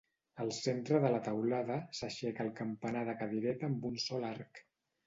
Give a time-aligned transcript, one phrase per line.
[0.45, 4.69] Al centre de la teulada s'aixeca el campanar de cadireta amb un sol arc.